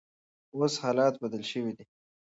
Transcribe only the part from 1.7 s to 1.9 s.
دي.